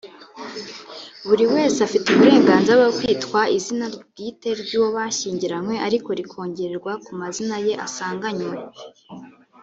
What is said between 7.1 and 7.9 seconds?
mazina ye